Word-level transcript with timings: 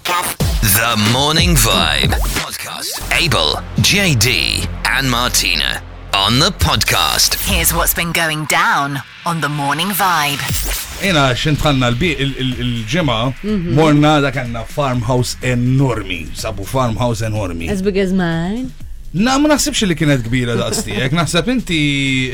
Podcast. 0.00 0.38
The 0.72 1.12
Morning 1.12 1.50
Vibe 1.50 2.12
Podcast. 2.40 2.96
Abel, 3.20 3.56
JD, 3.84 4.66
and 4.86 5.10
Martina 5.10 5.82
on 6.14 6.38
the 6.38 6.48
podcast. 6.48 7.34
Here's 7.46 7.74
what's 7.74 7.92
been 7.92 8.10
going 8.10 8.46
down 8.46 9.00
on 9.26 9.42
the 9.42 9.50
morning 9.50 9.88
vibe. 9.88 10.40
هنا 11.04 11.24
xintħalna 11.42 11.88
l-ġimgħa 11.98 13.18
mhm. 13.26 13.74
morna 13.76 14.14
dak 14.24 14.40
għandna 14.42 14.64
farmhouse 14.72 15.36
enormi, 15.42 16.22
sabu 16.34 16.64
farmhouse 16.64 17.20
enormi. 17.28 17.68
As 17.68 17.82
big 17.84 18.00
mine. 18.14 18.72
Na, 19.12 19.36
ma 19.36 19.52
naħsibx 19.52 19.90
li 19.92 19.98
kienet 20.00 20.24
kbira 20.24 20.56
da' 20.56 20.70
stijek, 20.72 21.12
naħseb 21.20 21.52
inti. 21.52 21.82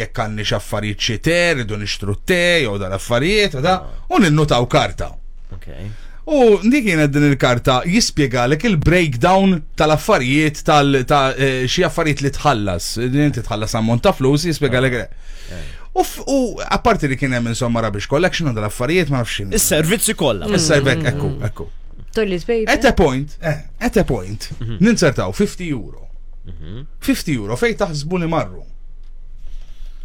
jekk 0.00 0.20
għanni 0.24 0.48
xaffariet 0.52 1.00
xiter, 1.06 1.64
idu 1.64 1.76
nixtru 1.80 2.16
t-te, 2.20 2.41
jow 2.66 2.78
dal-affarijiet, 2.82 3.58
u 4.14 4.20
ninnutaw 4.22 4.64
karta. 4.70 5.12
Okay. 5.58 5.91
U 6.25 6.58
di 6.70 6.80
kienet 6.84 7.12
din 7.12 7.25
il-karta 7.28 7.83
lek 8.48 8.62
il-breakdown 8.64 9.62
tal-affarijiet 9.77 10.62
tal 10.64 11.05
ta' 11.05 11.34
eh, 11.36 11.69
xi 11.69 11.83
affarijiet 11.84 12.22
li 12.25 12.31
tħallas. 12.33 12.97
Din 13.12 13.31
tħallas 13.33 13.75
ammont 13.77 14.00
ta' 14.03 14.12
flus 14.12 14.44
lek. 14.44 14.97
U 15.94 16.56
apparti 16.64 17.08
li 17.08 17.16
kien 17.16 17.33
hemm 17.34 17.48
insomma 17.53 17.81
rubbish 17.83 18.06
collection 18.08 18.48
għandha 18.48 18.64
affarijiet 18.69 19.11
ma 19.11 19.20
nafx 19.20 19.44
Is-servizzi 19.53 20.14
kollha. 20.14 20.48
Is-servek, 20.48 21.05
ekku, 21.12 21.31
ekku. 21.44 21.69
Tollis 22.14 22.44
baby. 22.44 22.64
At 22.70 22.84
a 22.86 22.92
point, 22.94 23.36
eh, 23.42 23.66
at 23.81 23.97
a 23.97 24.05
point, 24.05 24.48
mm-hmm. 24.50 24.81
ninsertaw 24.81 25.33
50 25.33 25.66
euro. 25.69 26.09
50 26.44 26.48
mm-hmm. 26.48 27.34
euro 27.36 27.56
fej 27.56 27.77
taħsbu 27.83 28.20
li 28.25 28.28
marru. 28.31 28.64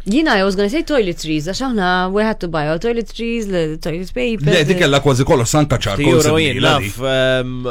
Jina, 0.06 0.34
I 0.36 0.42
was 0.42 0.54
gonna 0.56 0.68
say 0.72 0.82
toiletries, 0.82 1.44
għax 1.44 1.60
aħna, 1.66 1.88
we 2.12 2.22
had 2.24 2.38
to 2.40 2.48
buy 2.48 2.64
our 2.72 2.78
toiletries, 2.80 3.44
toilet 3.84 4.12
paper. 4.16 4.48
Le, 4.48 4.62
dik 4.64 4.78
kella 4.80 4.96
kważi 5.04 5.26
kollox 5.28 5.52
sanka 5.52 5.76
ċarkol. 5.76 6.40
Ehm, 6.40 7.68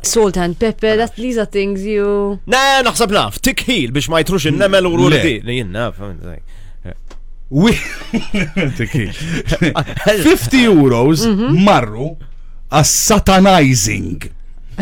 Salt 0.00 0.38
and 0.40 0.56
pepper, 0.56 0.96
that 0.96 1.12
these 1.16 1.36
are 1.38 1.44
things 1.44 1.82
you. 1.84 2.38
Na, 2.48 2.80
naħseb 2.86 3.10
naf, 3.12 3.36
heel 3.68 3.90
biex 3.92 4.08
ma 4.08 4.20
jitrux 4.24 4.46
in-nemel 4.48 4.88
u 4.88 4.94
rulti. 5.02 5.34
Jina, 5.44 5.90
naf, 5.92 6.00
50 6.00 7.52
euros 10.72 11.26
mhm. 11.28 11.60
marru 11.66 12.16
a 12.70 12.80
satanizing 12.86 14.30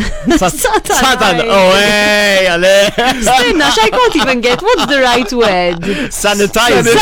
Satan, 0.00 1.48
oh 1.48 1.72
hey, 1.75 2.47
ale. 2.50 2.92
Stinna, 3.20 3.69
I 3.69 3.91
can't 3.91 4.16
even 4.16 4.41
get, 4.41 4.62
what's 4.62 4.86
the 4.86 5.00
right 5.00 5.31
word? 5.32 5.82
Sanitizer. 6.10 6.97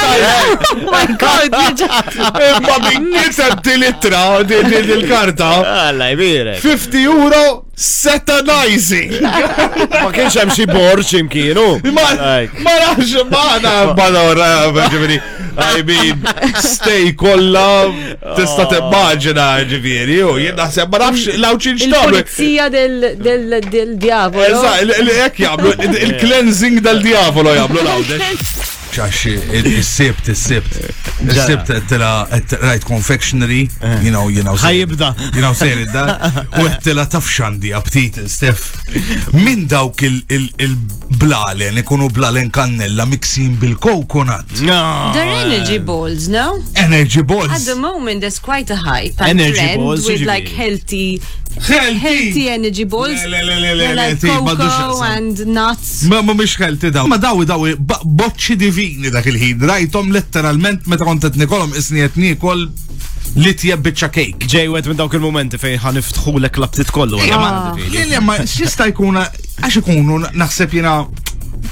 Oh 0.70 0.90
my 0.90 1.06
god, 1.16 1.50
Ma 2.66 2.90
min 2.98 3.12
kiteb 3.12 3.62
dilitra, 3.62 4.42
dil-karta. 4.44 5.88
Alla, 5.88 6.06
jibire. 6.08 6.54
50 6.58 6.98
euro, 7.02 7.64
Setanizer. 7.76 9.20
Ma 9.96 10.10
kienx 10.14 10.38
hemm 10.40 10.52
xi 10.56 10.66
borċ 10.70 11.16
imkienu. 11.20 11.66
Ma 11.92 12.10
nafx, 12.18 12.60
ma 12.64 12.76
nafx, 12.82 13.16
ma 13.32 14.10
nafx, 14.10 14.12
ma 14.12 14.86
nafx, 14.88 15.34
I 15.59 15.83
mean, 15.83 16.21
stay 16.61 17.12
kolla, 17.17 17.89
tista 18.37 18.67
oh. 18.67 18.69
t-immaġina 18.72 19.47
ġiviri, 19.71 20.19
u 20.28 20.34
jenna 20.43 20.67
naħseb 20.67 20.93
ma 20.93 21.00
nafx 21.06 21.39
lawċin 21.41 21.81
xtablu. 21.81 22.21
Il-polizija 22.21 22.69
del-diavolo. 22.77 24.44
Eżat, 24.61 25.00
il-ek 25.06 25.41
jgħamlu, 25.43 25.75
il-cleansing 26.11 26.84
del-diavolo 26.84 27.56
jgħamlu 27.56 27.87
lawċin. 27.91 28.49
għax 29.02 29.20
il-sibt, 29.66 30.28
il-sibt. 30.32 30.78
Il-sibt 31.24 31.70
għettila 31.74 32.10
rajt 32.62 32.84
confectionery, 32.88 33.64
eh. 33.80 33.96
you 34.04 34.10
know, 34.12 34.28
you 34.30 34.42
know. 34.44 34.54
Ħajibda. 34.60 35.10
You 35.34 35.42
know, 35.42 35.54
sejr 35.58 35.84
da 35.92 36.04
U 36.60 36.64
għettila 36.68 37.04
eh. 37.06 37.10
tafxandi 37.16 37.72
għabtit, 37.76 38.20
Stef. 38.32 38.64
Min 39.36 39.66
dawk 39.70 40.04
il-blalen, 40.06 41.80
ikunu 41.82 42.08
blalen 42.16 42.50
kannella 42.54 43.06
mixin 43.08 43.56
bil-coconut. 43.60 44.54
They're 44.56 45.26
energy 45.26 45.78
eh. 45.80 45.84
balls, 45.92 46.28
no? 46.32 46.52
Energy 46.80 47.22
balls. 47.22 47.52
At 47.52 47.66
the 47.68 47.76
moment, 47.80 48.20
there's 48.22 48.38
quite 48.40 48.70
a 48.70 48.76
hype. 48.80 49.20
Energy 49.20 49.74
balls. 49.76 50.06
With 50.08 50.22
like 50.24 50.48
healthy 50.48 51.20
Healthy 51.61 52.49
energy 52.49 52.84
balls. 52.84 53.25
Like 53.27 54.21
cocoa 54.21 55.03
and 55.03 55.47
nuts. 55.47 56.03
Ma 56.05 56.21
ma 56.22 56.34
mhix 56.34 56.56
healthy 56.59 56.91
daw. 56.91 57.06
Ma 57.09 57.17
daw 57.17 57.41
daw 57.49 57.62
boċċi 57.65 58.56
divini 58.61 59.11
dak 59.11 59.27
il-ħin. 59.33 59.65
Rajtom 59.69 60.12
letteralment 60.12 60.87
meta 60.87 61.05
kont 61.09 61.25
qed 61.25 61.39
nikolhom 61.41 61.72
isni 61.81 62.05
qed 62.05 62.19
nikol 62.21 62.67
li 63.41 63.55
tjeb 63.56 63.83
bitċa 63.87 64.11
Ġej, 64.12 64.69
għed 64.69 64.93
minn 64.93 65.00
dawk 65.00 65.17
il-momenti 65.17 65.59
fejn 65.62 65.81
ħaniftħu 65.84 66.37
l-klabtit 66.43 66.93
kollu. 66.94 67.19
Jena 67.25 67.73
ah. 67.73 68.25
ma, 68.25 68.37
xista 68.44 68.88
jkuna, 68.93 69.25
għax 69.65 69.81
ikunu 69.83 70.21
naħseb 70.37 70.78
jena 70.81 70.99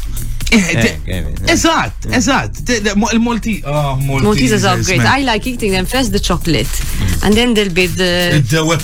Eh, 0.52 0.72
eh, 0.76 0.88
eh, 1.16 1.28
eżatt, 1.54 2.10
eżatt. 2.18 2.74
Il-Maltesers. 3.14 3.68
Ah, 3.72 3.96
Maltesers 3.96 4.68
are 4.74 4.84
great. 4.84 5.06
I 5.08 5.24
like 5.24 5.48
eating 5.48 5.72
them 5.72 5.86
first 5.88 6.12
the 6.12 6.20
chocolate. 6.20 6.68
عندنا 7.24 7.62
البيض 7.62 7.92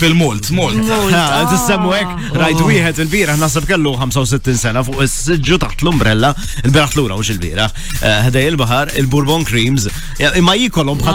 المولت 0.02 0.52
مولت 0.52 0.76
مولت 0.76 1.14
آه. 1.14 2.18
رايت 2.36 2.56
وي 2.56 2.62
ويهات 2.62 3.00
البيره 3.00 3.34
هنا 3.34 3.46
صبك 3.48 3.70
له 3.70 3.96
65 3.96 4.56
سنه 4.56 4.82
فوق 4.82 5.00
السج 5.02 5.58
تحت 5.58 5.82
الامبريلا 5.82 6.34
البيره 6.64 6.88
الاولى 6.96 7.14
وش 7.14 7.30
البيره 7.30 7.72
آه، 8.02 8.20
هدايا 8.20 8.48
البهار 8.48 8.88
البوربون 8.98 9.44
كريمز 9.44 9.88
ما 10.36 10.54
ياكلهم 10.54 10.98
آه. 11.00 11.10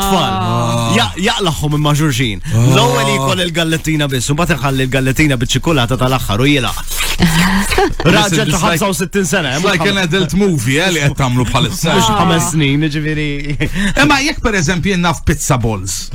اطفال 0.98 1.24
يقلقهم 1.24 1.84
من 1.84 1.94
جورجين 1.94 2.40
الاول 2.56 3.08
ياكل 3.30 3.42
الجلاتينا 3.42 4.06
بس 4.06 4.32
وما 4.32 4.46
تخلي 4.46 4.84
الجلاتينا 4.84 5.36
بالشوكولاته 5.36 5.96
تاع 5.96 6.08
الاخر 6.08 6.42
ويلا 6.42 6.72
راجل 8.06 8.54
65 8.54 9.24
سنه 9.26 9.58
لايك 9.58 9.82
ان 9.88 9.98
ادلت 9.98 10.36
موفي 10.36 10.88
اللي 10.90 11.10
تعملوا 11.10 11.46
بحال 11.46 11.64
مش 11.86 12.02
خمس 12.04 12.52
سنين 12.52 12.84
ġifieri. 12.92 13.68
اما 14.02 14.16
jekk 14.16 14.48
pereżempju 14.48 14.88
ناف 14.88 15.20
بيتزا 15.28 15.56
بولز 15.56 16.10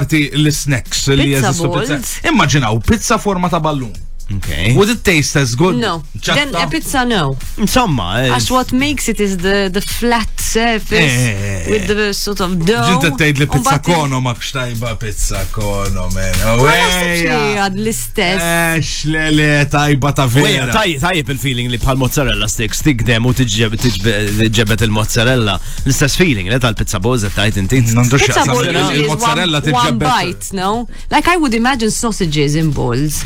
apparti 0.00 0.30
l-snacks 0.32 1.08
li 1.14 1.30
jeżistu 1.34 1.70
pizza. 1.74 1.98
Immaġinaw, 2.30 2.80
pizza 2.88 3.18
forma 3.18 3.48
ta' 3.52 3.60
ballun. 3.60 4.08
Okay. 4.36 4.76
Would 4.76 4.88
it 4.88 5.02
taste 5.04 5.34
as 5.36 5.54
good? 5.56 5.76
No. 5.76 6.02
Chatta? 6.20 6.50
Then 6.52 6.62
a 6.62 6.68
pizza, 6.70 7.04
no. 7.04 7.36
Insomma. 7.56 8.22
Eh. 8.22 8.34
As 8.34 8.48
what 8.50 8.72
makes 8.72 9.08
it 9.08 9.18
is 9.20 9.36
the, 9.38 9.68
the 9.72 9.80
flat 9.80 10.28
surface 10.38 10.92
eh, 10.92 11.68
with 11.70 11.88
the 11.88 12.14
sort 12.14 12.38
of 12.40 12.52
dough. 12.64 12.78
Ġinta 12.90 13.10
tgħid 13.18 13.40
li 13.42 13.48
pizza 13.50 13.78
kono 13.82 14.20
ma 14.22 14.34
kxtajba 14.38 14.94
pizza 15.02 15.42
kono, 15.50 16.06
man. 16.14 16.38
Għad 16.46 17.74
l-istess. 17.80 18.46
Ex 18.78 18.92
le 19.10 19.26
le 19.34 19.50
tajba 19.72 20.12
ta' 20.14 20.26
vera. 20.30 20.68
Tajib 21.00 21.32
il-feeling 21.34 21.70
li 21.74 21.80
bħal 21.82 21.98
mozzarella 22.00 22.46
sticks 22.52 22.84
tikdem 22.86 23.26
u 23.26 23.34
tiġġebet 23.34 24.86
il-mozzarella. 24.86 25.58
L-istess 25.84 26.14
feeling 26.20 26.52
li 26.54 26.60
tal-pizza 26.62 27.00
bozza 27.02 27.32
tajt 27.34 27.58
inti. 27.64 27.82
Il-mozzarella 27.96 29.62
tiġġebet. 29.66 29.70
One 29.74 29.98
bite, 30.02 30.54
no? 30.56 30.72
Like 31.10 31.26
I 31.28 31.34
would 31.36 31.54
imagine 31.58 31.90
sausages 31.90 32.54
in 32.54 32.70
balls. 32.70 33.24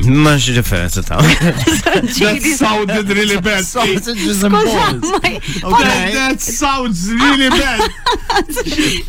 Max 0.00 0.44
differenza 0.50 1.02
ta' 1.02 1.16
That 1.20 2.54
sounded 2.56 3.08
really 3.08 3.38
bad. 3.40 3.64
Sausages 3.64 4.42
and 4.42 4.52
balls. 4.52 5.12
Okay. 5.12 5.40
That 6.12 6.40
sounds 6.40 7.10
really 7.12 7.48
bad. 7.50 7.80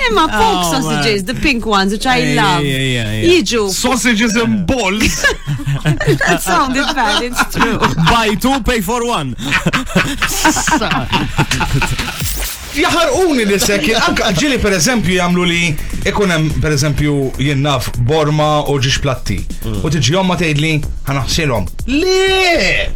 Imma 0.09 0.27
oh, 0.31 0.31
pork 0.71 0.81
sausages, 0.83 1.23
the 1.23 1.35
pink 1.35 1.65
ones, 1.65 1.91
which 1.91 2.05
I 2.07 2.33
love. 2.33 2.63
Jiġu. 2.63 3.69
Sausages 3.69 4.35
and 4.35 4.65
balls. 4.67 5.21
That 6.25 6.39
sounded 6.41 6.85
bad, 6.95 7.21
it's 7.23 7.55
true. 7.55 7.77
Buy 8.09 8.33
two, 8.35 8.59
pay 8.63 8.81
for 8.81 9.05
one 9.07 9.35
jaħarquni 12.81 13.45
li 13.47 13.57
sekin, 13.61 13.97
anka 14.09 14.29
ġili 14.37 14.57
per 14.61 14.75
eżempju 14.77 15.15
jamlu 15.17 15.45
li 15.49 15.61
ikunem 16.07 16.47
per 16.61 16.75
eżempju 16.75 17.33
jennaf 17.43 17.89
borma 18.07 18.49
u 18.69 18.77
ġiġ 18.81 18.99
platti. 19.03 19.39
Mm. 19.65 19.79
U 19.85 19.91
tiġi 19.93 20.13
jomma 20.17 20.37
tgħidli 20.39 20.71
ħanaħsilhom. 21.09 21.67
Le! 21.91 22.87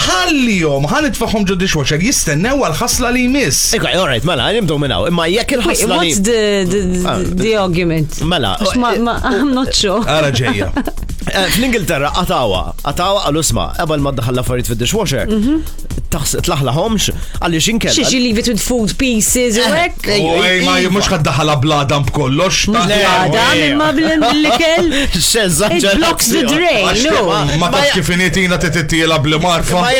ħallijom, 0.00 0.86
ħan 0.88 1.08
itfaħom 1.10 1.44
ġo 1.50 1.54
dishwasher 1.60 2.00
jistennew 2.02 2.62
għal-ħasla 2.64 3.10
li 3.14 3.24
jmiss. 3.26 3.74
Eka, 3.76 3.90
alright, 4.00 4.24
mela, 4.26 4.46
nimdu 4.56 4.78
minnaw, 4.80 5.04
imma 5.10 5.26
jek 5.28 5.56
il-ħasla 5.58 5.98
What's 5.98 6.22
the, 6.24 6.80
ah. 7.10 7.20
the, 7.26 7.52
argument? 7.60 8.20
Mela. 8.26 8.54
I'm 8.62 9.52
not 9.52 9.68
eh, 9.74 9.76
sure. 9.76 10.00
Għara 10.06 10.32
ġeja. 10.40 10.70
Eh, 10.80 11.48
Fl-Ingilterra, 11.52 12.14
għatawa, 12.22 12.62
għatawa 12.80 13.26
għal-usma, 13.28 13.68
għabel 13.82 14.06
ma 14.06 14.14
daħalla 14.22 14.46
farid 14.48 14.70
fil-dishwasher, 14.70 15.28
mhm 15.30 15.98
tlaħlaħomx 16.10 17.12
għalli 17.40 17.60
xinkel. 17.62 17.92
Xiex 17.94 18.12
leave 18.24 18.40
it 18.42 18.48
with 18.50 18.62
food 18.64 18.92
pieces 18.98 19.58
u 19.58 19.62
eh, 19.62 19.74
hekk. 19.84 20.08
Ej, 20.16 20.62
ma 20.66 20.76
mhux 20.96 21.10
ħad 21.12 21.52
bladam 21.62 22.04
b'kollox. 22.08 22.70
Bladam 22.74 23.62
imma 23.68 23.90
bl-likel. 23.94 24.90
Xezza. 25.28 25.68
Blocks 25.98 26.32
the 26.34 26.42
drain. 26.48 27.54
Ma 27.62 27.70
kif 27.94 28.10
initina 28.16 28.56
bl-marfa. 28.60 29.78
Ma 29.78 29.96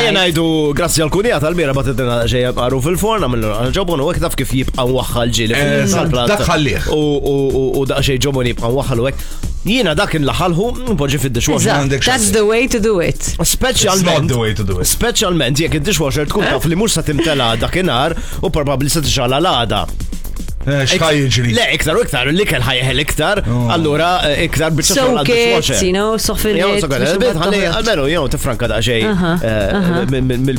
Ejja 0.00 0.08
eh, 0.70 0.76
grazzi 0.80 1.02
għal 1.02 1.10
kunija 1.12 1.40
tal-mira 1.42 1.72
fil-forna 2.80 3.28
mill 3.28 3.50
u 3.50 4.12
taf 4.20 4.36
kif 4.38 4.52
jibqa' 4.54 4.86
waħħal 4.86 5.34
eh, 5.50 6.90
U 6.90 7.84
jibqa' 8.44 8.70
waħħal 8.78 9.02
u 9.02 9.14
Jiena 9.66 9.92
dak 9.94 10.14
inlaħalħu 10.16 10.68
npoġġi 10.94 11.18
fid-dishwasher. 11.20 11.90
That's 12.00 12.30
the 12.32 12.44
way 12.48 12.64
to 12.68 12.80
do 12.80 12.96
it. 13.04 13.20
Specialment. 13.44 14.28
the 14.28 14.38
way 14.38 14.54
to 14.54 14.64
do 14.64 14.80
it. 14.80 14.88
Specialment 14.88 15.60
jekk 15.60 15.82
id-dishwasher 15.82 16.28
tkun 16.30 16.48
taf 16.48 16.64
li 16.70 16.78
mhux 16.80 16.96
sa 16.96 17.04
timtela 17.04 17.52
dakinhar 17.60 18.16
u 18.40 18.48
probabli 18.50 18.88
se 18.90 19.02
tixala 19.04 19.40
lada 19.40 19.84
Eh, 20.60 20.82
xħaj 20.84 21.16
jġri. 21.32 21.52
Le, 21.56 21.62
iktar 21.72 21.96
u 21.96 22.02
iktar, 22.04 22.28
l-ikel 22.28 22.60
ħajħel 22.66 23.00
iktar, 23.06 23.38
allura 23.72 24.08
eh, 24.28 24.42
iktar 24.44 24.74
bieċa. 24.76 24.96
So 24.98 25.22
kids, 25.24 25.70
you 25.80 25.94
know, 25.94 26.18
sofin. 26.20 26.58
Jow, 26.60 26.74
sofin, 26.84 27.40
għalmenu, 27.64 28.04
jow, 28.12 28.26
tifranka 28.34 28.68
daċej 28.68 29.06
eh, 29.48 30.04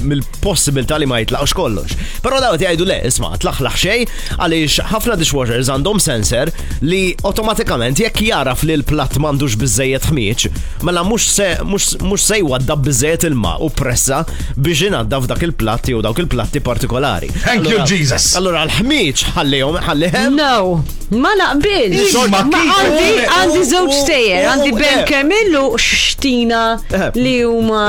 mill-possibilta 0.02 0.98
li 1.04 1.08
ma 1.10 1.20
jitlaqx 1.22 1.54
kollox. 1.58 1.94
Pero 2.26 2.40
daw 2.42 2.58
ti 2.58 2.66
għajdu 2.72 2.88
le, 2.90 2.98
isma, 3.12 3.30
tlaħlaħ 3.44 3.78
xej, 3.84 4.08
għalix 4.40 4.80
ħafna 4.90 5.20
dishwashers 5.22 5.70
għandhom 5.76 6.02
sensor 6.02 6.50
li 6.82 7.04
automatikament 7.30 8.02
jekk 8.02 8.26
jaraf 8.32 8.66
li 8.66 8.80
l-platt 8.80 9.22
mandux 9.22 9.54
bizzejiet 9.62 10.10
ħmieċ, 10.10 10.48
mela 10.90 11.06
mux 11.06 11.30
se 11.30 12.42
jwaddab 12.42 12.82
bizzejiet 12.88 13.28
il-ma 13.30 13.54
u 13.62 13.70
pressa 13.78 14.24
biex 14.58 14.82
jinaddaf 14.88 15.30
dak 15.30 15.46
il-platti 15.46 15.94
u 15.94 16.02
dawk 16.02 16.26
il-platti 16.26 16.64
partikolari. 16.66 17.30
Thank 17.46 17.70
you, 17.70 17.86
Jesus. 17.86 18.32
Allora, 18.42 18.66
l-ħmieċ 18.66 19.36
ħallihom 19.38 19.80
Halef? 19.92 20.16
Não. 20.32 20.82
Ma 21.12 21.30
naqbil. 21.36 21.92
Għandi 21.92 23.08
għandi 23.28 23.64
żewġ 23.72 23.96
stejjer, 23.98 24.46
għandi 24.48 24.72
Ben 24.80 25.02
Kemillu, 25.10 25.64
u 25.74 25.82
Xtina 25.82 26.62
eh, 26.88 27.06
li 27.20 27.34
huma 27.44 27.84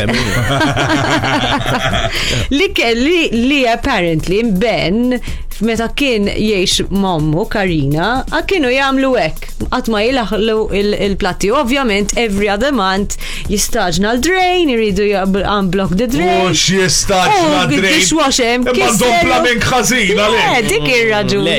Li 2.51 2.69
kelli 2.75 3.19
li 3.47 3.61
apparently 3.77 4.43
Ben 4.57 5.21
meta 5.65 5.87
kien 5.97 6.27
jiex 6.29 6.83
mommu 6.93 7.47
Karina, 7.49 8.07
a 8.29 8.43
kienu 8.45 8.69
jagħmlu 8.69 9.07
hekk 9.17 9.69
għatma 9.73 10.01
jilaħlu 10.03 10.57
il-platti. 10.81 11.49
Ovvjament, 11.49 12.11
every 12.21 12.45
other 12.53 12.69
month 12.77 13.15
jistaġna 13.49 14.11
l-drain, 14.19 14.69
iridu 14.69 15.07
unblock 15.17 15.95
the 15.97 16.05
drain. 16.13 16.43
Mux 16.45 16.67
jistaġna 16.75 17.63
l-drain. 17.63 17.89
Mux 17.89 18.13
jistaġna 18.13 19.39
l-drain 19.39 19.65
ħażin 19.77 20.19
għalek. 20.23 20.69
Dik 20.69 20.87
ir-raġuni. 20.93 21.55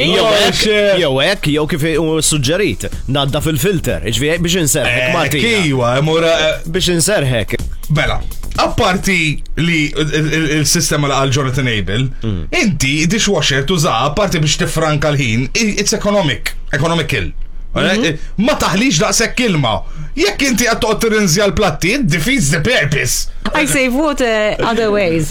Jew 1.03 1.12
hekk 1.23 1.50
jew 1.53 1.67
kif 1.70 1.87
suġġerit 2.29 2.88
nadda 3.15 3.43
fil-filter, 3.44 4.06
ġvijek 4.09 4.38
eh, 4.38 4.43
biex 4.47 4.61
inserħek 4.62 5.00
eh, 5.05 5.15
Marti. 5.17 5.44
Iwa, 5.70 5.93
eh, 5.99 6.05
mura 6.06 6.35
biex 6.75 6.91
inserħek. 6.97 7.56
Bela, 7.94 8.19
apparti 8.61 9.19
li 9.62 9.81
il-sistema 9.97 11.11
għal 11.15 11.32
Jonathan 11.35 11.70
Abel, 11.73 12.09
mm. 12.23 12.43
inti 12.65 12.94
dishwasher 13.11 13.65
tuża 13.69 13.94
apparti 14.11 14.43
biex 14.44 14.61
tifranka 14.67 15.12
l-ħin, 15.15 15.49
it's 15.56 15.97
economic, 15.97 16.55
economic 16.76 17.15
mhm. 17.23 18.17
Ma 18.43 18.55
taħliġ 18.59 18.97
daqsek 19.05 19.35
kilma. 19.38 19.75
Jekk 20.19 20.47
inti 20.49 20.65
għat 20.67 20.81
toqgħod 20.82 21.03
tirinżja 21.05 21.44
l-platti, 21.53 21.93
defeats 22.11 22.49
the 22.50 22.62
purpose. 22.65 23.29
I 23.55 23.67
save 23.67 23.94
water 23.94 24.56
other 24.59 24.88
ways. 24.93 25.31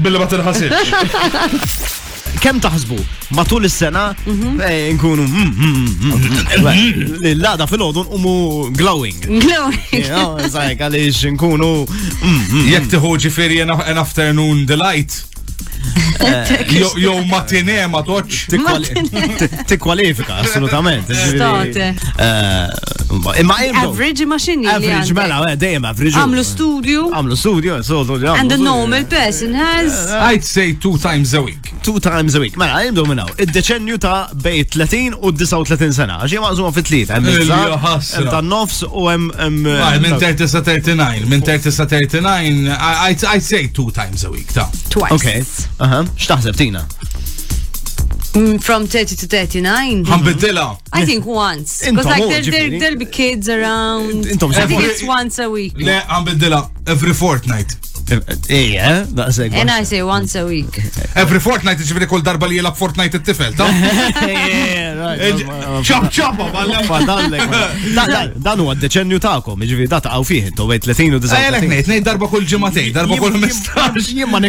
Billi 0.00 0.20
ma 0.22 0.28
tinħasilx. 0.30 1.88
kem 2.40 2.58
taħsbu 2.64 2.96
matul 3.36 3.68
is-sena 3.68 4.02
mhm. 4.24 4.60
eh, 4.64 4.90
nkunu 4.96 5.26
mm, 5.28 5.50
mm, 5.60 6.10
mm, 6.10 7.16
l-lada 7.34 7.66
fil-ħodun 7.68 8.08
umu 8.16 8.32
glowing. 8.76 9.18
Glowing. 9.28 10.46
Zaħek 10.50 10.86
għalix 10.86 11.24
nkunu. 11.36 11.70
Jek 12.70 12.88
tiħu 12.94 13.12
ġifiri 13.26 13.60
an 13.66 14.00
afternoon 14.02 14.64
delight. 14.68 15.18
Eh, 16.24 16.80
Jow 17.00 17.18
matine 17.28 17.82
ma 17.92 18.02
toċ. 18.06 18.46
Tikkwalifika, 19.70 20.40
assolutament. 20.40 21.12
Imma 23.12 23.54
Average 23.74 24.24
machine. 24.26 24.66
Average 24.66 25.12
mela, 25.18 25.42
eh, 25.50 25.56
dejjem 25.58 25.84
average. 25.84 26.14
Għamlu 26.16 26.42
studio. 26.44 27.08
Għamlu 27.10 27.36
studio, 27.36 27.76
eh, 27.78 27.82
so 27.82 28.02
And 28.34 28.50
the 28.50 28.56
normal 28.56 29.04
person 29.04 29.54
has. 29.54 30.08
I'd 30.12 30.44
say 30.44 30.74
two 30.74 30.96
times 30.96 31.34
a 31.34 31.40
week. 31.42 31.72
Two 31.82 31.98
times 31.98 32.34
a 32.36 32.40
week. 32.40 32.56
Mela, 32.56 32.82
jimdu 32.84 33.06
minnaw. 33.06 33.26
Id-deċenju 33.38 33.98
ta' 33.98 34.30
bej 34.42 34.64
30 34.70 35.12
u 35.20 35.32
39 35.32 35.92
sena. 35.92 36.20
Għaxi 36.22 36.38
maqsuma 36.40 36.72
fit 36.72 36.86
tlieta. 36.86 37.14
Hemm 37.18 38.30
ta' 38.30 38.40
nofs 38.40 38.82
u 38.84 39.08
hemm. 39.08 39.30
Eh, 39.66 39.98
minn 39.98 40.18
30 40.18 40.46
sa 40.46 40.60
39. 40.60 41.26
Minn 41.26 41.42
30 41.42 41.70
sa 41.72 41.86
39. 41.86 42.70
I'd 43.08 43.42
say 43.42 43.66
two 43.66 43.90
times 43.90 44.24
a 44.24 44.30
week 44.30 44.52
ta' 44.52 44.68
twice. 44.90 45.12
Okay. 45.14 45.42
Aha, 45.80 46.04
x'taħseb 46.16 46.54
tina? 46.56 46.86
Mm, 48.34 48.62
from 48.62 48.86
30 48.86 49.16
to 49.16 49.26
39? 49.26 50.04
Għambidela. 50.06 50.78
I 50.94 51.04
think 51.04 51.26
once. 51.26 51.82
Because 51.90 52.06
like 52.06 52.22
oh, 52.22 52.28
there, 52.28 52.42
there, 52.46 52.78
there'll 52.78 52.98
be 52.98 53.04
kids 53.06 53.48
around. 53.48 54.24
I 54.26 54.66
think 54.66 54.84
it's 54.86 55.02
once 55.02 55.40
a 55.42 55.50
week. 55.50 55.74
Le, 55.76 55.98
għambidela, 56.06 56.70
every 56.86 57.12
fortnight. 57.12 57.74
Ija, 58.48 58.84
eh? 59.00 59.06
daqseg. 59.08 59.54
And 59.54 59.70
I 59.70 59.84
say 59.84 60.02
once 60.02 60.34
a 60.38 60.44
week. 60.44 60.78
Every 61.14 61.40
fortnight 61.42 61.80
ġifiri 61.80 62.08
kull 62.10 62.22
darba 62.26 62.46
li 62.50 62.56
jela 62.58 62.72
fortnight 62.74 63.14
it-tifel, 63.20 63.54
ta? 63.58 63.68
ċab 65.86 66.08
ċaba, 66.16 66.48
balla. 66.54 68.26
Dan 68.36 68.64
huwa 68.64 68.74
d-deċennju 68.78 69.20
ta'kom, 69.22 69.62
ġifiri 69.62 69.88
da 69.90 70.00
ta' 70.02 70.14
għaw 70.16 70.26
fih, 70.28 70.50
to 70.58 70.66
għet 70.70 70.88
30 70.88 71.18
u 71.18 71.20
90. 71.20 71.30
Eh, 71.30 71.48
Għalek 71.50 71.68
nejt, 71.74 71.86
nejt 71.92 72.04
darba 72.08 72.28
kull 72.32 72.44
ġimatej, 72.50 72.90
darba 72.96 73.16
kull 73.20 73.38
mistax. 73.42 74.10
Jien 74.18 74.30
ma 74.30 74.40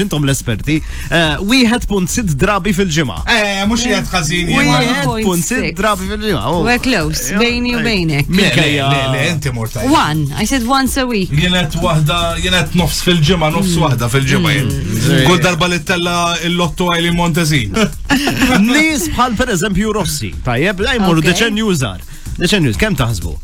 intom 0.00 0.24
l-esperti. 0.26 0.78
Eh, 1.10 1.36
wieħed 1.50 1.86
punt 1.88 2.08
sitt 2.12 2.34
drabi 2.38 2.72
fil-ġimma. 2.76 3.22
Eh, 3.26 3.62
mux 3.70 3.84
jgħed 3.88 4.08
ħazin. 4.12 4.52
Wieħed 4.58 5.24
punt 5.24 5.44
sitt 5.46 5.72
drabi 5.78 6.06
fil-ġimma. 6.10 6.42
Oh. 6.50 6.62
We're 6.68 6.78
close, 6.82 7.32
bejni 7.36 7.74
u 7.78 7.82
bejnek. 7.86 8.28
Minkajja. 8.28 8.88
Le, 8.92 9.02
le, 9.14 9.26
inti 9.32 9.50
mortaj. 9.54 9.86
One, 9.88 10.26
I 10.36 10.46
said 10.48 10.66
once 10.68 11.00
a 11.00 11.06
week. 11.08 11.30
Jenet 11.36 11.76
wahda, 11.82 12.36
jenet 12.42 12.74
nof 12.76 12.89
nofs 12.90 13.02
fil-ġimma, 13.06 13.48
nofs 13.54 13.74
mm. 13.76 13.82
wahda 13.84 14.08
fil-ġimma 14.12 14.52
jen. 14.56 14.70
Mm. 14.70 15.18
Kull 15.28 15.40
darba 15.44 15.68
li 15.70 15.78
tella 15.86 16.16
il-lotto 16.48 16.90
għajli 16.92 17.12
Montezin. 17.14 17.78
Nis 18.66 19.06
bħal 19.14 19.36
per 19.38 19.54
eżempju 19.54 19.94
Rossi, 19.98 20.32
tajjeb, 20.46 20.82
dajmur 20.86 21.22
deċen 21.30 21.60
jużar. 21.62 22.02
10 22.48 22.76
kem 22.80 22.94
taħsbu? 22.96 23.36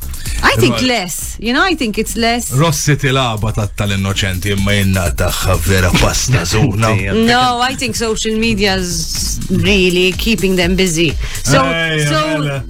I 0.43 0.57
think 0.61 0.81
less, 0.83 1.37
you 1.41 1.53
know, 1.53 1.63
I 1.63 1.77
think 1.77 1.99
it's 1.99 2.15
less. 2.17 2.53
Rossi 2.57 2.97
tilaba 3.01 3.51
ta' 3.57 3.67
tal-innoċenti 3.81 4.53
imma 4.55 4.73
jenna 4.75 5.05
taħħa 5.21 5.55
vera 5.67 5.91
pasta 6.01 6.43
zuna. 6.49 6.91
No, 7.29 7.61
I 7.63 7.75
think 7.77 7.97
social 7.97 8.37
media 8.41 8.75
is 8.81 9.41
really 9.51 10.13
keeping 10.17 10.55
them 10.57 10.77
busy. 10.77 11.11
So, 11.45 11.61
so, 12.09 12.21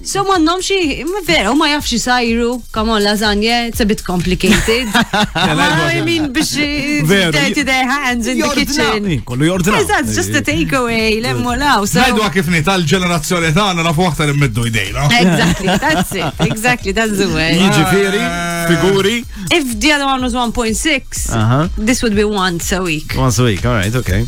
so 0.07 0.25
ma' 0.27 0.39
nomxie, 0.43 1.05
ma' 1.07 1.23
vera, 1.27 1.51
u 1.53 1.57
ma' 1.59 1.69
jafxie 1.75 1.99
sajru, 2.03 2.51
come 2.75 2.95
on, 2.97 3.03
lasagna, 3.07 3.63
it's 3.71 3.81
a 3.83 3.87
bit 3.87 4.03
complicated. 4.05 4.89
I 5.35 6.03
mean, 6.07 6.33
biex 6.33 6.55
uh, 6.59 7.31
dirty 7.35 7.63
their 7.63 7.87
hands 7.87 8.27
in 8.27 8.39
the 8.43 8.49
kitchen. 8.55 9.23
Kollu 9.27 9.51
jordna. 9.51 9.83
That's 9.91 10.15
just 10.19 10.35
a 10.35 10.43
takeaway, 10.43 11.19
lemmu 11.23 11.53
law. 11.63 11.83
Najdu 11.87 12.25
għakifni 12.27 12.65
tal-ġenerazzjoni 12.67 13.55
ta' 13.57 13.71
għana 13.73 13.89
nafu 13.91 14.07
għaktar 14.07 14.35
immiddu 14.35 14.69
idejna. 14.73 15.11
Exactly, 15.21 15.77
that's 15.83 16.16
it. 16.17 16.41
Exactly, 16.41 16.93
that's 16.93 17.17
the 17.21 17.29
way. 17.35 17.55
Jiġifieri, 17.61 18.23
figuri. 18.71 19.17
If 19.53 19.79
the 19.81 19.93
other 19.93 20.07
one 20.07 20.23
was 20.23 20.35
1.6, 20.35 21.33
uh-huh. 21.33 21.69
this 21.79 22.03
would 22.03 22.17
be 22.17 22.25
once 22.25 22.73
a 22.73 22.83
week. 22.83 23.13
Once 23.17 23.39
a 23.39 23.45
week, 23.45 23.65
all 23.65 23.75
right, 23.75 23.95
okay. 24.03 24.25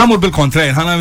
Ħamur 0.00 0.20
bil-kontrajn, 0.24 0.74
ħana 0.76 0.98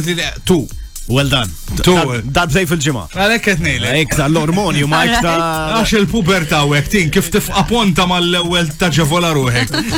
tu. 0.48 0.62
Well 1.08 1.28
done. 1.28 1.50
Tu, 1.82 1.94
dad 2.32 2.52
play 2.52 2.66
fil-ġimma. 2.68 3.08
Għalek 3.12 3.48
etnejle. 3.58 3.90
Ek 4.00 4.14
tal-ormoni 4.16 4.84
u 4.86 4.88
majk 4.90 5.18
ta' 5.26 5.34
għax 5.80 5.92
il-puberta 6.00 6.62
u 6.70 6.78
tin 6.88 7.10
kif 7.12 7.28
tifqa 7.34 7.66
ponta 7.68 8.06
mal-ewel 8.08 8.70
ta' 8.80 8.88
ġevola 8.94 9.34
ruħek. 9.36 9.74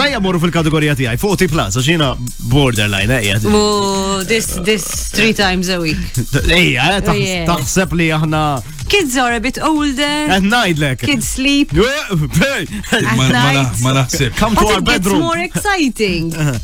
Sajja 0.00 0.20
morru 0.24 0.40
fil-kategorija 0.46 0.94
tijaj, 0.96 1.18
40 1.20 1.52
plus, 1.52 1.76
għaxina 1.76 2.12
borderline, 2.48 3.18
ejja. 3.20 3.36
Eh, 3.42 3.58
u 3.58 4.22
this, 4.24 4.48
this 4.64 4.88
three 5.12 5.34
times 5.36 5.68
a 5.68 5.76
week. 5.82 6.00
Ej, 6.46 6.54
Ejja, 6.72 6.88
eh, 6.94 7.04
oh, 7.04 7.52
taħseb 7.52 7.92
li 8.00 8.08
aħna 8.16 8.44
Kids 8.88 9.16
are 9.16 9.32
a 9.32 9.40
bit 9.40 9.58
older. 9.60 10.02
At 10.02 10.42
night, 10.42 10.78
like. 10.78 11.00
Kids 11.00 11.26
sleep. 11.28 11.70
At 11.72 11.80
night. 13.30 14.32
Come 14.36 14.54
to 14.56 14.66
our 14.66 14.80
bedroom. 14.82 15.14
It's 15.16 15.22
more 15.22 15.38
exciting. 15.38 16.34
Uh-huh. 16.44 16.58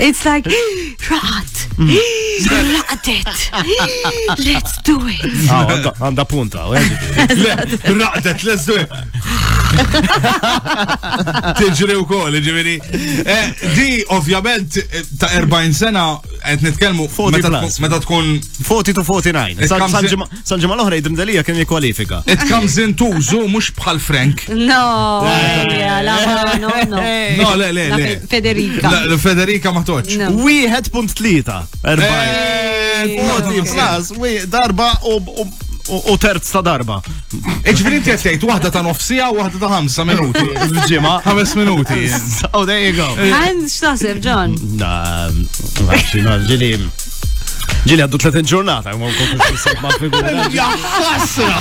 it's 0.00 0.24
like, 0.26 0.44
rat. 0.46 1.54
Rat 1.80 3.04
it. 3.08 4.40
Let's 4.44 4.80
do 4.82 5.00
it. 5.08 5.24
Għanda 5.98 6.22
ah, 6.22 6.24
punta. 6.28 6.58
Eh? 6.76 6.82
Raqdet, 7.96 8.44
let's 8.44 8.66
do 8.66 8.76
it. 8.76 8.90
Tiġri 11.58 11.96
u 11.98 12.04
kol, 12.08 12.32
ġiviri. 12.42 12.76
Eh, 13.24 13.48
di, 13.76 14.04
ovvjament, 14.16 14.70
eh, 14.82 14.86
ta' 15.18 15.28
40 15.38 15.72
sena, 15.74 16.20
għet 16.48 16.60
nitkelmu. 16.64 17.04
Meta 17.78 17.98
tkun. 18.04 18.26
40 18.64 18.92
to 18.94 19.02
49. 19.04 19.56
Sal-ġimma 20.44 20.74
l-ohra 20.76 20.96
id 20.96 21.04
dalija 21.12 21.42
kien 21.42 21.56
jikwalifika. 21.60 22.18
It 22.26 22.44
comes 22.48 22.76
in 22.78 22.94
two, 22.96 23.20
zo 23.22 23.46
mux 23.46 23.70
bħal 23.76 23.98
Frank. 24.00 24.40
Eh. 24.48 24.54
No, 24.54 24.64
no, 25.24 25.36
no. 26.64 26.72
No, 27.42 27.56
le, 27.56 27.72
le, 27.72 27.88
le. 27.96 28.20
Federica. 28.28 28.90
Federica 29.28 29.72
ma 29.72 29.82
toċ. 29.84 30.06
Wieħed 30.40 30.88
punt 30.90 31.12
tlita. 31.14 31.66
40. 31.82 31.98
Darba 34.48 34.98
u 35.06 35.22
u 35.88 36.18
terz 36.18 36.50
ta' 36.50 36.64
darba. 36.64 37.02
E 37.64 37.70
Iġveri 37.72 37.96
inti 38.00 38.10
għattejt, 38.12 38.42
wahda 38.48 38.70
ta' 38.72 38.82
nofsija 38.84 39.30
u 39.32 39.34
wahda 39.40 39.58
ta' 39.60 39.70
ħamsa 39.72 40.04
minuti. 40.08 40.48
Ġima, 40.90 41.14
ħames 41.26 41.52
minuti. 41.58 42.00
Oh, 42.52 42.64
there 42.68 42.82
you 42.84 42.92
go. 42.98 43.08
Għand 43.18 43.62
xtasib, 43.72 44.18
John? 44.24 44.50
Na, 44.78 44.92
għaxina, 45.88 46.32
ġili. 46.48 46.72
Ġili 47.88 48.02
għaddu 48.04 48.18
tletin 48.20 48.46
ġurnata, 48.48 48.88
ma' 48.98 49.12
konkus 49.20 49.42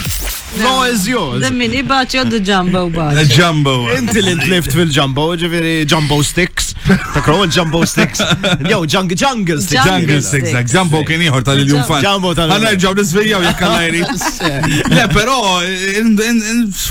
No, 0.57 0.71
is 0.87 1.03
yours. 1.05 1.41
Demmin, 1.43 1.71
ibaċ 1.81 2.11
joddu 2.21 2.37
ġambo 2.47 2.81
baċ. 2.93 3.13
Ġambo. 3.35 3.75
Inti 3.97 4.19
li 4.23 4.35
tlift 4.45 4.71
fil-ġambo, 4.73 5.25
ġifiri 5.43 5.75
ġambo 5.91 6.17
sticks. 6.25 6.66
Ta' 6.87 6.95
Takru 7.13 7.49
jumbo 7.49 7.85
sticks. 7.85 8.19
Jow, 8.69 8.85
jungle 8.85 9.61
sticks. 9.61 9.85
Jungle 9.85 10.21
sticks, 10.23 10.55
jumbo 10.71 11.03
kien 11.07 11.23
ieħor 11.27 11.43
tal-iljum 11.43 11.83
fan. 11.87 12.03
Jumbo 12.05 12.31
tal 12.37 12.53
Għanna 12.55 12.71
ġaw 12.79 12.95
nisvijaw 13.01 13.43
jekk 13.47 13.63
għanajri. 13.67 14.03
Le, 14.95 15.07
però, 15.11 15.37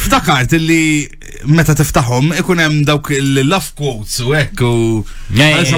ftakart 0.04 0.52
li 0.60 0.84
meta 1.46 1.74
tiftaħhom 1.76 2.32
ikun 2.40 2.60
hemm 2.60 2.80
dawk 2.88 3.12
il-love 3.14 3.74
quotes 3.78 4.18
u 4.24 4.32
hekk 4.34 4.62
u. 4.66 4.76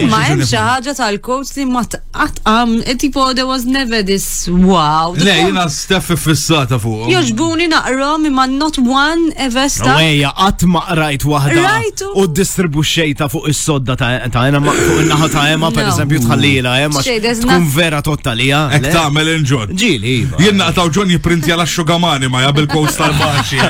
Ma 0.08 0.22
hemm 0.30 0.42
xi 0.46 0.56
ħaġa 0.56 0.94
tal-quotes 0.98 1.54
li 1.58 1.66
ma 1.68 1.82
tqatqam 1.88 2.78
e 2.92 2.96
tipo 3.00 3.24
there 3.34 3.46
was 3.48 3.64
never 3.68 4.02
this 4.06 4.46
wow. 4.48 5.14
Le 5.16 5.24
jiena 5.40 5.66
steffi 5.72 6.16
fissata 6.20 6.78
fuq. 6.80 7.08
Joġbuni 7.12 7.68
naqrom 7.72 8.26
imma 8.28 8.46
not 8.50 8.80
one 8.82 9.30
ever 9.40 9.68
sta. 9.72 9.98
Ejja 10.04 10.32
qatt 10.38 10.64
ma 10.70 10.82
qrajt 10.88 11.26
waħda. 11.28 11.76
U 12.20 12.26
ddistribuxxejta 12.32 13.28
fuq 13.32 13.50
is-sodda 13.52 13.96
ta' 13.98 14.46
ena 14.48 14.62
fuq 14.64 15.02
in-naħa 15.04 15.30
ta' 15.34 15.46
ema 15.52 15.72
pereżempju 15.76 16.24
tħallila 16.26 16.76
ema 16.86 17.04
tkun 17.04 17.68
vera 17.74 18.00
tottalija. 18.06 18.64
Ek 18.78 18.88
tagħmel 18.92 19.34
inġon. 19.38 19.74
Ġili. 19.78 20.06
Iva. 20.18 20.38
Jien 20.40 20.56
naqtaw 20.58 20.88
ġon 20.92 21.10
jipprintja 21.12 21.54
l-asciugamani 21.58 22.30
ma 22.32 22.40
jaqbel 22.46 22.66
quotes 22.72 22.96
tal-baxxi. 22.98 23.60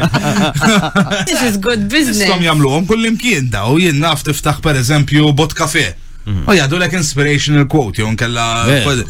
This 1.29 1.43
is 1.43 1.57
good 1.61 1.88
business. 1.91 2.21
Istom 2.21 2.43
jamluhom 2.45 2.87
kull 2.89 3.07
imkien 3.11 3.49
daw, 3.53 3.75
jien 3.81 3.99
naf 4.03 4.25
tiftaħ 4.29 4.61
per 4.65 4.79
eżempju 4.81 5.33
bot 5.37 5.57
kafe. 5.57 5.91
U 6.29 6.53
jgħadu 6.53 6.77
l 6.77 6.87
inspirational 6.93 7.65
quote, 7.73 8.03
jgħun 8.03 8.17
kella. 8.21 8.43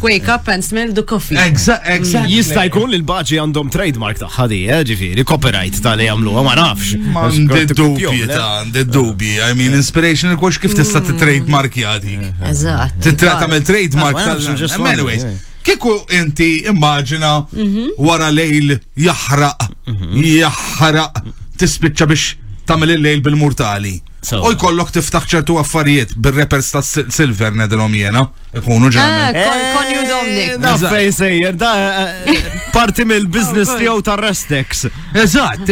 Wake 0.07 0.29
up 0.31 0.47
and 0.53 0.63
smell 0.63 0.93
the 0.95 1.03
coffee. 1.03 1.35
Mm. 1.35 1.51
Exactly. 1.51 2.29
Jista 2.31 2.63
jkun 2.69 2.93
li 2.93 3.01
l-baġi 3.01 3.41
għandhom 3.43 3.73
trademark 3.75 4.21
taħħadi, 4.21 4.61
eh, 4.71 4.85
ġifiri, 4.87 5.25
copyright 5.27 5.81
ta' 5.83 5.97
li 5.99 6.07
għamlu, 6.13 6.37
ma 6.47 6.55
nafx. 6.61 6.93
Għandi 7.01 7.65
dubji 7.75 8.21
ta' 8.31 8.39
eh. 8.39 8.55
għandi 8.61 8.87
dubji, 8.95 9.35
I 9.41 9.51
mean, 9.59 9.75
inspirational 9.81 10.39
quote 10.39 10.63
kif 10.63 10.77
tista' 10.79 11.03
mm. 11.03 11.09
t-trademark 11.11 11.81
jgħadi. 11.83 12.19
Eżat. 12.53 13.01
Titrat 13.09 13.43
għamil 13.49 13.67
trademark 13.67 14.23
ta' 14.23 14.39
ġifiri 14.39 14.75
Anyways, 14.95 15.27
kiku 15.67 15.97
inti 16.15 16.51
immaġina 16.71 17.35
mhm. 17.51 17.97
wara 17.99 18.31
lejl 18.31 18.79
jahraq, 19.09 19.73
mhm. 19.91 20.21
jahraq, 20.37 21.25
tispicċa 21.59 22.07
biex 22.15 22.31
tamil 22.69 22.89
il-lejl 22.99 23.23
bil-murtali. 23.25 23.95
U 24.43 24.51
jkollok 24.53 24.91
tiftaħ 24.93 25.27
ċertu 25.33 25.57
affarijiet 25.63 26.11
bil-repers 26.21 26.69
ta' 26.75 26.81
Silver 26.85 27.55
nedilom 27.57 27.93
jena. 27.97 28.25
Ikunu 28.61 28.91
ġemmi. 28.93 29.45
Konju 29.77 30.03
domni. 30.09 30.47
Da' 30.65 30.75
fej 30.83 31.07
eh, 31.13 31.15
sejjer, 31.17 31.55
eh, 31.55 31.57
da' 31.57 32.67
parti 32.75 33.07
mill-biznis 33.09 33.71
oh, 33.73 33.77
oh. 33.77 33.81
tiegħu 33.85 34.05
ta' 34.09 34.17
Restex. 34.21 34.85
Eżatt, 35.25 35.71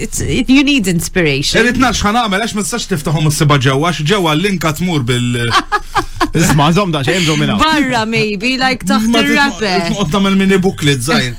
tipo 0.07 0.49
you 0.49 0.63
need 0.63 0.87
inspiration. 0.87 1.59
Irrid 1.61 1.79
nafx 1.83 2.03
ħanamel 2.07 2.45
għax 2.45 2.55
ma 2.57 2.63
tistax 2.65 2.87
tiftaħhom 2.93 3.29
is-siba 3.31 3.59
ġewwa 3.67 3.91
għax 3.91 4.07
ġewa 4.13 4.35
l-linka 4.37 4.73
t-mur 4.79 5.05
bil 5.07 5.31
Isma' 6.33 6.71
zom 6.73 6.89
da 6.89 7.03
xejn 7.05 7.25
żom 7.27 7.37
minna. 7.43 7.59
Barra 7.59 7.99
maybe 8.09 8.55
like 8.57 8.87
taħt 8.89 9.11
il-rappe. 9.19 9.69
Qod 9.99 10.13
tagħmel 10.15 10.37
mini 10.39 10.57
buklet, 10.61 11.03
żgħir. 11.05 11.35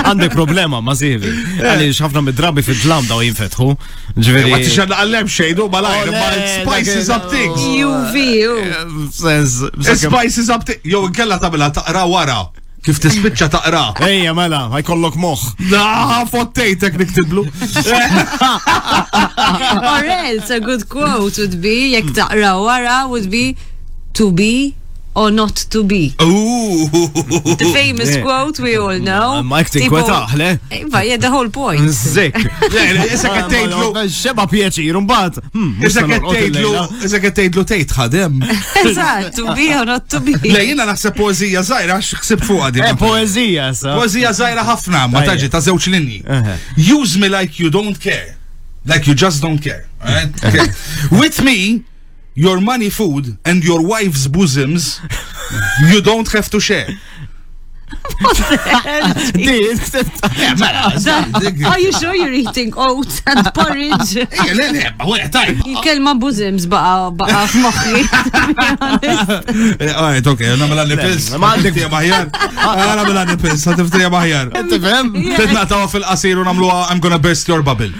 Għandek 0.00 0.32
problema 0.34 0.80
ma' 0.82 0.96
zivi. 0.98 1.30
Eh. 1.30 1.60
Għalli, 1.62 1.92
xafna 1.94 2.24
mid-drabi 2.26 2.64
fi 2.66 2.74
d-lam 2.80 3.06
daw 3.06 3.22
jinfetħu. 3.22 3.68
Ġveri. 4.16 4.50
Ma 4.50 4.58
xan 4.72 4.94
għallem 4.98 5.30
xejdu 5.30 5.68
ma 5.68 5.76
malajr, 5.84 6.10
ma 6.16 6.26
spices 6.56 7.12
up 7.14 7.30
things. 7.30 7.68
UV. 7.76 9.14
Spices 9.14 10.50
up 10.50 10.66
things. 10.66 10.82
Jow, 10.90 11.04
kella 11.14 11.38
tabla 11.38 11.65
tagħmilha 11.70 11.72
taqra 11.72 12.06
wara. 12.06 12.46
Kif 12.86 13.00
tispiċċa 13.02 13.48
taqra. 13.50 13.82
Ejja 14.06 14.34
mela, 14.36 14.60
ħajkollok 14.70 15.16
moħħ. 15.18 15.42
Da, 15.70 16.24
fottejtek 16.30 16.98
niktiblu. 17.00 17.44
Or 19.82 20.04
else, 20.12 20.50
a 20.50 20.60
good 20.60 20.86
quote 20.88 21.38
would 21.40 21.58
be, 21.62 21.76
jekk 21.96 22.14
taqra 22.20 22.54
wara, 22.62 23.06
would 23.08 23.28
be 23.30 23.56
to 24.14 24.30
be 24.32 24.74
or 25.16 25.30
not 25.30 25.56
to 25.70 25.82
be. 25.84 26.14
Ooh. 26.22 26.88
The 27.60 27.70
famous 27.72 28.14
yeah. 28.16 28.22
quote 28.22 28.60
we 28.60 28.76
all 28.76 28.98
know. 29.00 29.40
Uh, 29.40 29.46
Mike 29.52 29.70
tinkwetaħ, 29.72 30.34
le? 30.36 30.50
Iva, 30.76 31.00
yeah, 31.08 31.16
the 31.16 31.30
whole 31.32 31.48
point. 31.48 31.88
Zik. 31.88 32.36
Issa 32.36 33.32
għattejtlu. 33.40 33.88
Xeba 34.12 34.44
pieċir, 34.52 34.98
mbat. 35.06 35.40
Issa 35.88 36.04
għattejtlu, 36.10 36.74
issa 37.08 37.16
għattejtlu 37.22 37.64
tejt 37.72 37.96
ħadem. 37.96 38.38
Eżat, 38.84 39.30
to 39.38 39.56
be 39.56 39.70
or 39.78 39.88
not 39.88 40.06
to 40.12 40.20
be. 40.20 40.36
Le, 40.44 40.60
jina 40.68 40.84
naħseb 40.92 41.16
poezija 41.16 41.64
zaħira, 41.72 41.96
għax 42.02 42.12
xsib 42.20 42.44
fuq 42.50 42.66
għadim. 42.68 42.88
Eh, 42.92 43.00
poezija, 43.00 43.70
sa. 43.80 43.96
Poezija 43.96 44.34
zaħira 44.36 44.66
ħafna, 44.68 45.06
ma 45.16 45.24
taġi, 45.32 45.48
ta' 45.56 45.64
zewċ 45.70 45.90
linji. 45.96 46.20
Use 46.92 47.16
me 47.16 47.32
like 47.32 47.56
you 47.62 47.72
don't 47.72 47.96
care. 48.04 48.34
Like 48.86 49.08
you 49.08 49.16
just 49.16 49.40
don't 49.42 49.58
care. 49.64 49.86
Right? 50.04 50.70
With 51.10 51.40
me, 51.42 51.84
your 52.36 52.60
money 52.60 52.90
food 52.90 53.24
and 53.46 53.64
your 53.64 53.82
wife's 53.84 54.26
bosoms 54.28 55.00
you 55.90 56.00
don't 56.02 56.30
have 56.32 56.48
to 56.50 56.60
share. 56.60 56.88
Are 61.64 61.80
you 61.80 61.92
sure 61.92 62.14
you're 62.14 62.34
eating 62.42 62.72
oats 62.76 63.22
and 63.26 63.40
porridge? 63.54 64.10
Il-kelma 65.70 66.12
bosoms 66.20 66.66
baqa 66.68 67.08
baqa 67.20 67.40
f'moħħi. 67.54 68.04
Alright, 69.96 70.28
okay, 70.32 70.52
namela 70.60 70.84
nipis. 70.92 71.30
għandek 71.40 71.78
fija 71.80 71.88
maħjar. 71.94 72.28
Namela 73.00 73.24
nipis, 73.32 73.64
ħat 73.70 73.84
fija 73.96 74.10
maħjar. 74.12 74.52
Tifhem? 74.74 75.12
Titnaqtaw 75.38 75.88
fil-qasir 75.94 76.36
u 76.36 76.44
namluha 76.52 76.84
I'm 76.92 77.00
gonna 77.00 77.18
burst 77.18 77.48
your 77.48 77.62
bubble. 77.64 77.94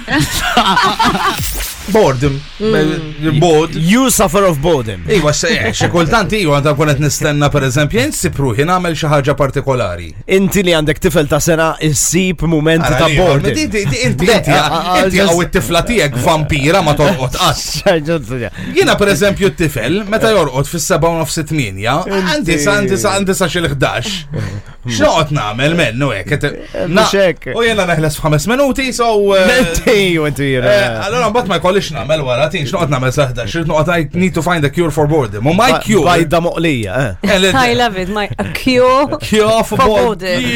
Boredom. 1.89 2.41
Mm. 2.63 3.39
Bored. 3.39 3.75
You 3.75 4.11
suffer 4.11 4.45
of 4.45 4.59
boredom. 4.61 5.03
Iwa, 5.09 5.31
xe 5.33 5.49
eh, 5.73 5.89
kultant 5.89 6.33
iwa, 6.33 6.61
ta' 6.65 6.75
kunet 6.75 6.99
nistenna 6.99 7.49
per 7.49 7.63
eżempju, 7.69 8.01
jinsipru, 8.01 8.53
jina 8.57 8.75
namel 8.75 8.97
xaħġa 8.99 9.35
partikolari. 9.39 10.09
Inti 10.37 10.63
li 10.67 10.75
għandek 10.75 10.99
tifel 11.01 11.29
ta' 11.31 11.39
sena, 11.41 11.69
jissip 11.81 12.43
momenti 12.51 12.91
ta' 12.91 13.11
boredom. 13.15 13.59
Inti, 13.65 14.03
inti 14.09 15.19
għaw 15.21 15.41
it-tifla 15.47 15.85
tijek 15.87 16.19
vampira 16.27 16.83
ma 16.83 16.97
torqot 16.99 17.39
ah. 17.39 17.53
għas. 17.55 18.71
Jina 18.79 18.97
per 18.99 19.13
eżempju 19.15 19.55
tifel 19.59 20.03
meta 20.11 20.33
jorqot 20.35 20.69
fis 20.71 20.89
seba 20.93 21.11
u 21.15 21.21
nofs 21.23 21.39
8, 21.45 21.53
għandi 21.53 22.63
sa' 22.65 22.81
għandi 22.81 22.99
sa' 23.05 23.17
għandi 23.21 23.37
sa' 23.43 23.53
xil-11. 23.53 24.75
Hmm. 24.87 24.93
Xnoqot 24.95 25.31
namel 25.35 25.73
mennu 25.81 26.09
ek. 26.15 26.31
Eh, 26.33 26.87
Naxek. 26.95 27.49
U 27.59 27.63
jena 27.67 27.87
neħles 27.91 28.17
f'ħames 28.21 28.45
minuti, 28.53 28.85
so. 28.95 29.09
Menti, 29.35 30.13
u 30.21 30.27
inti 30.31 30.47
jena. 30.53 30.75
Allora, 31.09 31.31
mbatt 31.33 31.49
ma 31.51 31.59
jkollix 31.59 31.89
namel 31.97 32.23
wara, 32.27 32.47
tin 32.53 32.67
xnoqot 32.69 32.93
namel 32.95 33.11
saħda, 33.19 33.49
xnoqot 33.51 33.91
I 33.97 34.07
need 34.15 34.35
to 34.39 34.45
find 34.47 34.65
a 34.69 34.71
cure 34.71 34.93
for 34.95 35.09
boredom. 35.11 35.49
U 35.51 35.55
my 35.59 35.81
cure. 35.83 36.05
Bajda 36.07 36.41
moqlija. 36.45 36.93
Eh. 37.05 37.35
Eh, 37.35 37.51
I 37.67 37.75
love 37.75 37.99
it, 37.99 38.09
my 38.15 38.29
cure. 38.61 39.19
Cure 39.19 39.65
for 39.67 39.77
boredom. 39.79 40.47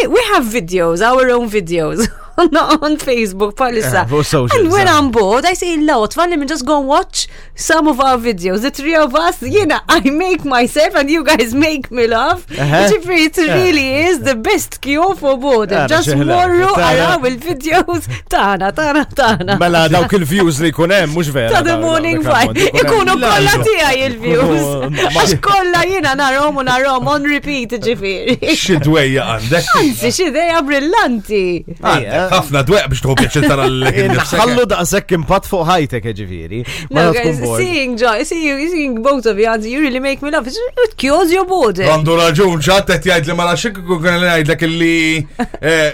we, 0.00 0.06
we 0.08 0.22
have 0.32 0.44
videos, 0.44 1.00
our 1.02 1.28
own 1.30 1.48
videos. 1.50 2.08
on 2.38 2.98
Facebook 2.98 3.54
palissa. 3.54 4.04
Uh, 4.04 4.20
eh, 4.20 4.46
Yeah, 4.46 4.60
and 4.60 4.72
when 4.72 4.88
I'm 4.88 5.10
bored, 5.10 5.46
I 5.46 5.54
say, 5.54 5.76
no, 5.76 6.04
it's 6.04 6.14
funny, 6.14 6.44
just 6.44 6.66
go 6.66 6.78
and 6.80 6.86
watch 6.86 7.28
some 7.54 7.88
of 7.88 7.98
our 7.98 8.18
videos. 8.18 8.60
The 8.60 8.70
three 8.70 8.94
of 8.94 9.14
us, 9.14 9.40
you 9.42 9.64
know, 9.64 9.78
I 9.88 10.00
make 10.10 10.44
myself 10.44 10.94
and 10.96 11.08
you 11.10 11.24
guys 11.24 11.54
make 11.54 11.90
me 11.96 12.06
laugh. 12.16 12.44
Uh 12.50 12.56
-huh. 12.56 12.92
it 12.94 13.02
really 13.06 14.04
uh 14.04 14.08
-huh. 14.08 14.10
is 14.10 14.16
the 14.30 14.34
best 14.48 14.70
cure 14.84 15.12
for 15.20 15.34
boredom. 15.44 15.78
Uh, 15.78 15.88
Just 15.96 16.08
more 16.14 16.24
morru 16.24 16.74
għaraw 16.74 17.26
il-videos 17.26 18.02
tana, 18.34 18.72
tana, 18.72 19.04
tana. 19.04 19.56
Bella, 19.56 19.88
dawk 19.88 20.08
kill 20.10 20.24
views 20.24 20.60
li 20.60 20.72
kunem, 20.72 21.10
mux 21.16 21.26
vera. 21.36 21.50
Ta' 21.50 21.62
the 21.62 21.76
morning 21.78 22.22
fight. 22.22 22.56
Ikunu 22.80 23.12
kolla 23.20 23.40
tijaj 23.64 23.94
il-views. 24.06 24.68
Għax 25.12 25.40
kolla 25.40 25.80
jina 25.88 26.14
narom 26.14 26.56
u 26.56 26.62
narom 26.62 27.06
on 27.08 27.22
repeat 27.34 27.70
ġifiri. 27.84 28.36
Xidweja 28.54 29.24
għandek. 29.34 29.64
Anzi, 29.80 30.10
xideja 30.12 30.60
brillanti. 30.62 31.64
Għandek 31.80 32.25
ħafna 32.32 32.62
dweq 32.66 32.88
biex 32.92 33.02
tħobb 33.04 33.22
jaċċel 33.24 33.46
tara 33.50 33.64
l-ħin. 33.70 34.14
Ħallu 34.42 34.66
daqshekk 34.70 35.14
impatt 35.18 35.48
fuq 35.50 35.64
ħajtek 35.70 36.08
ġifieri. 36.20 36.60
No 36.94 37.04
guys, 37.14 37.42
seeing 37.58 37.96
John, 38.00 38.22
seeing 38.28 38.98
both 39.06 39.28
of 39.30 39.40
you, 39.42 39.50
you 39.72 39.80
really 39.84 40.00
make 40.02 40.22
me 40.26 40.30
laugh. 40.34 40.48
It 40.48 40.96
kills 41.00 41.32
your 41.34 41.44
body. 41.50 41.86
Għandu 41.86 42.18
raġun, 42.20 42.62
ġat 42.66 42.92
qed 42.96 43.10
jgħid 43.10 43.30
li 43.30 43.36
ma 43.38 43.48
nafx 43.50 43.72
kien 43.76 44.20
ngħidlek 44.22 44.66
li 44.66 44.92